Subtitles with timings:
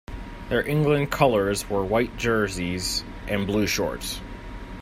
[0.49, 4.19] Their England colours were white jerseys and blue shorts.